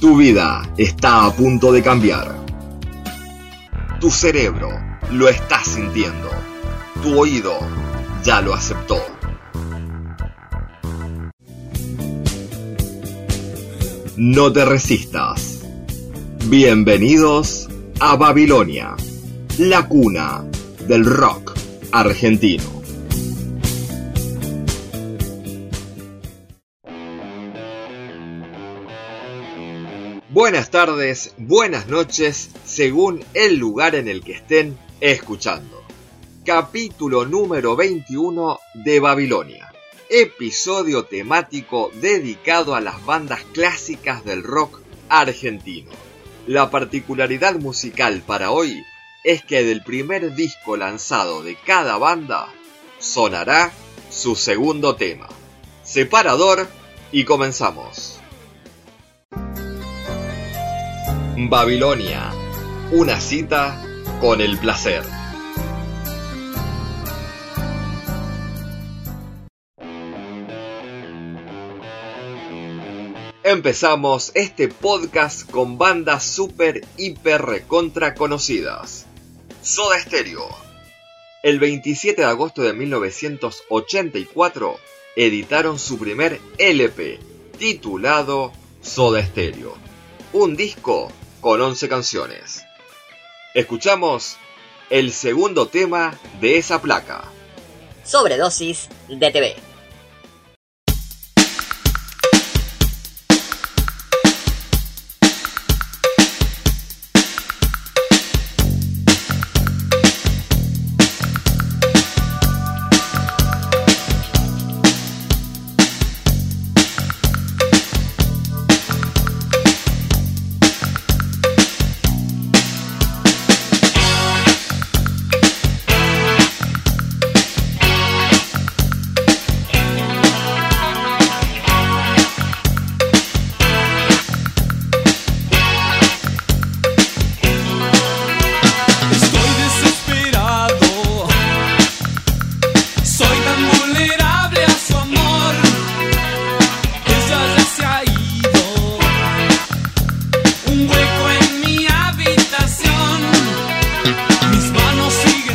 [0.00, 2.32] Tu vida está a punto de cambiar.
[4.00, 4.70] Tu cerebro
[5.10, 6.30] lo está sintiendo.
[7.02, 7.58] Tu oído
[8.22, 8.96] ya lo aceptó.
[14.16, 15.64] No te resistas.
[16.44, 17.68] Bienvenidos
[17.98, 18.94] a Babilonia,
[19.58, 20.44] la cuna
[20.86, 21.54] del rock
[21.90, 22.77] argentino.
[30.40, 35.82] Buenas tardes, buenas noches, según el lugar en el que estén escuchando.
[36.46, 39.72] Capítulo número 21 de Babilonia
[40.08, 45.90] episodio temático dedicado a las bandas clásicas del rock argentino.
[46.46, 48.80] La particularidad musical para hoy
[49.24, 52.46] es que del primer disco lanzado de cada banda
[53.00, 53.72] sonará
[54.08, 55.26] su segundo tema.
[55.82, 56.68] Separador
[57.10, 58.20] y comenzamos.
[61.46, 62.32] Babilonia,
[62.90, 63.80] una cita
[64.20, 65.04] con el placer.
[73.44, 79.06] Empezamos este podcast con bandas super hiper recontra conocidas.
[79.62, 80.48] Soda Stereo.
[81.44, 84.76] El 27 de agosto de 1984
[85.14, 87.20] editaron su primer LP,
[87.58, 89.76] titulado Soda Stereo.
[90.32, 92.64] Un disco con 11 canciones.
[93.54, 94.36] Escuchamos
[94.90, 97.24] el segundo tema de esa placa.
[98.04, 99.67] Sobredosis de TV.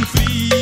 [0.00, 0.59] and free.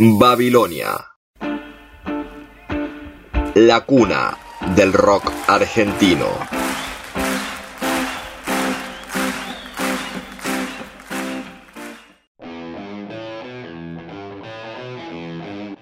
[0.00, 1.16] Babilonia.
[3.54, 4.38] La cuna
[4.76, 6.28] del rock argentino.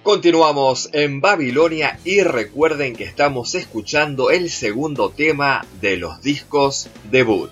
[0.03, 7.51] Continuamos en Babilonia y recuerden que estamos escuchando el segundo tema de los discos debut.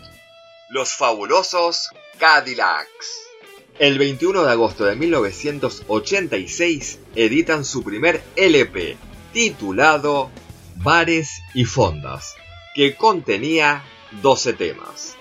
[0.70, 3.33] Los fabulosos Cadillacs.
[3.78, 8.96] El 21 de agosto de 1986 editan su primer LP,
[9.32, 10.30] titulado
[10.76, 12.36] Bares y Fondas,
[12.76, 13.82] que contenía
[14.22, 15.16] 12 temas.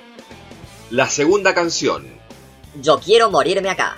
[0.92, 2.06] La segunda canción.
[2.80, 3.96] Yo quiero morirme acá.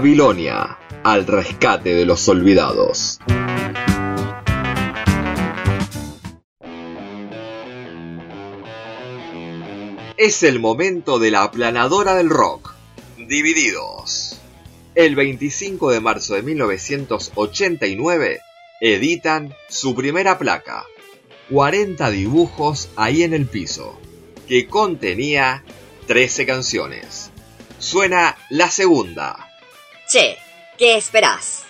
[0.00, 3.18] Babilonia, al rescate de los olvidados.
[10.16, 12.72] Es el momento de la aplanadora del rock.
[13.18, 14.40] Divididos.
[14.94, 18.40] El 25 de marzo de 1989
[18.80, 20.86] editan su primera placa,
[21.50, 24.00] 40 dibujos ahí en el piso,
[24.48, 25.62] que contenía
[26.06, 27.32] 13 canciones.
[27.78, 29.49] Suena la segunda.
[30.10, 30.38] Che,
[30.76, 31.64] ¿qué esperás?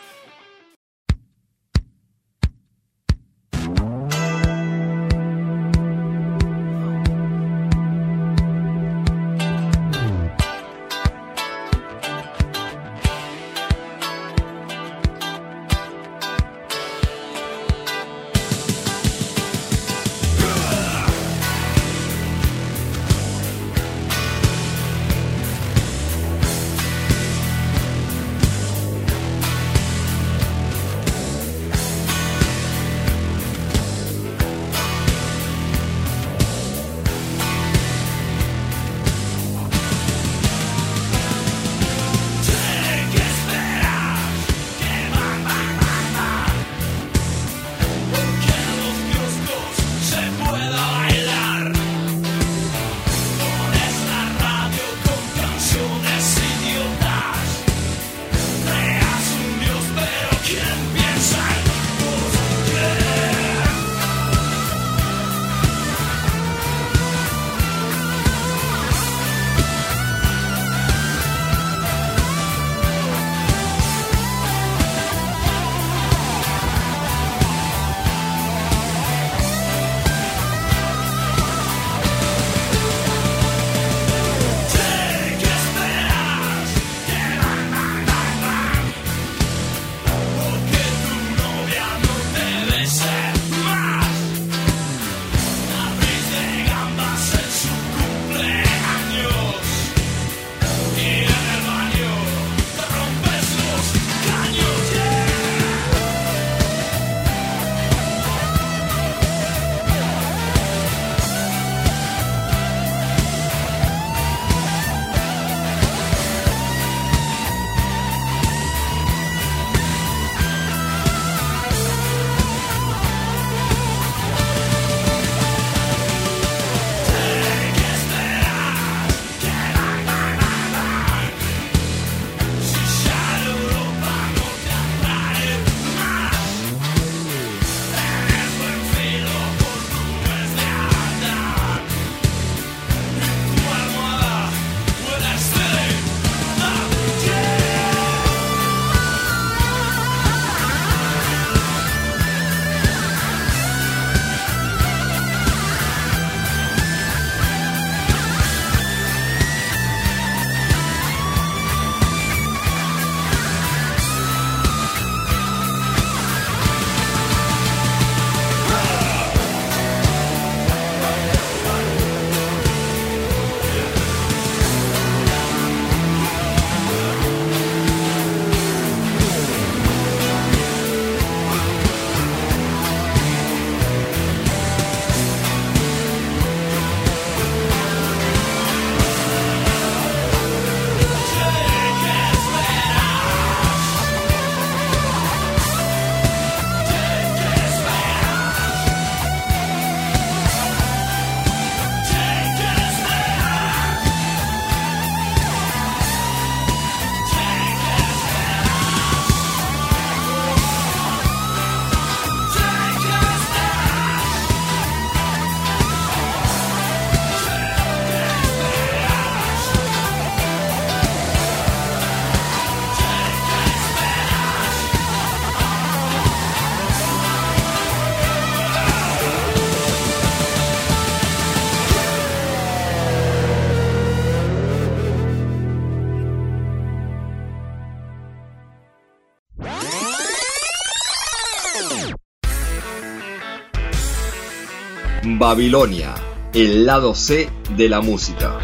[245.52, 246.14] Babilonia,
[246.54, 248.56] el lado C de la música.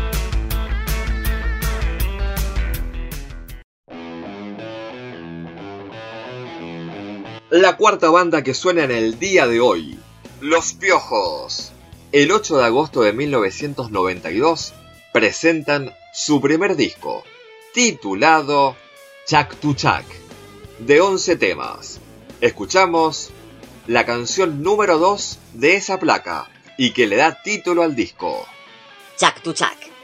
[7.50, 9.98] La cuarta banda que suena en el día de hoy,
[10.40, 11.72] Los Piojos.
[12.12, 14.72] El 8 de agosto de 1992
[15.12, 17.24] presentan su primer disco,
[17.74, 18.76] titulado
[19.26, 20.04] Chak to Chak,
[20.78, 21.98] de 11 temas.
[22.40, 23.32] Escuchamos
[23.88, 28.46] la canción número 2 de esa placa y que le da título al disco.
[29.16, 29.95] Chak to Chak.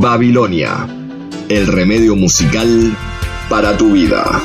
[0.00, 0.86] Babilonia,
[1.48, 2.96] el remedio musical
[3.48, 4.40] para tu vida.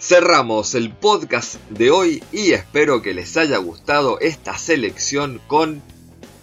[0.00, 5.82] Cerramos el podcast de hoy y espero que les haya gustado esta selección con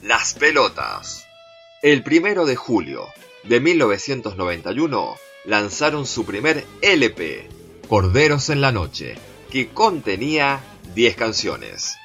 [0.04, 1.26] Las Pelotas.
[1.82, 3.08] El primero de julio
[3.46, 7.50] de 1991 lanzaron su primer LP,
[7.90, 9.16] Corderos en la Noche,
[9.50, 10.60] que contenía
[10.94, 11.98] 10 canciones.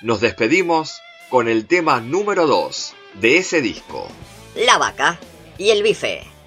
[0.00, 4.06] Nos despedimos con el tema número 2 de ese disco.
[4.54, 5.18] La vaca
[5.58, 6.37] y el bife.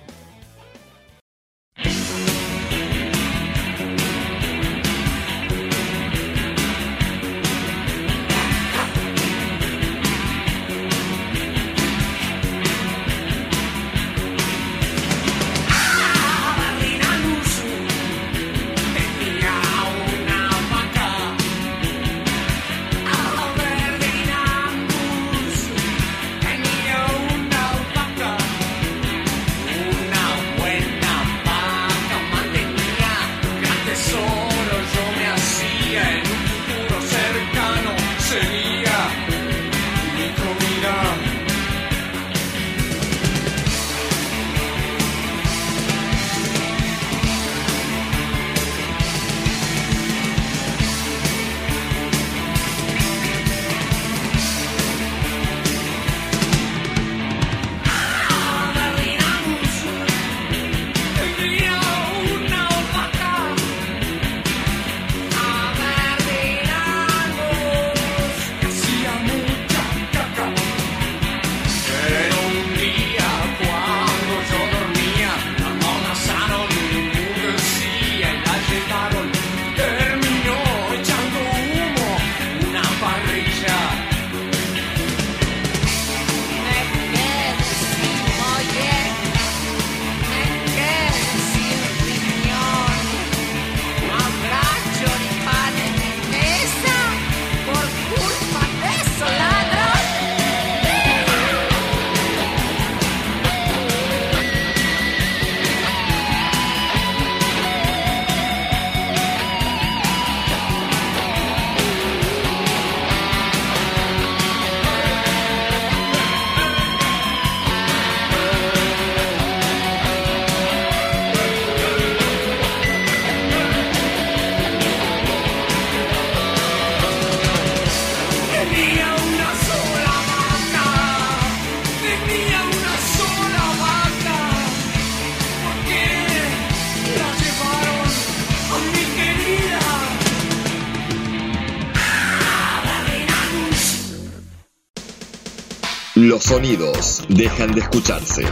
[146.31, 148.45] Los sonidos dejan de escucharse.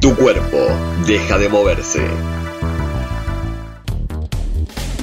[0.00, 0.58] Tu cuerpo
[1.04, 2.06] deja de moverse.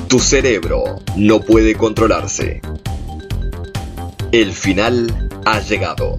[0.07, 2.61] Tu cerebro no puede controlarse.
[4.31, 6.17] El final ha llegado.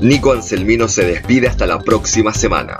[0.00, 2.78] Nico Anselmino se despide hasta la próxima semana.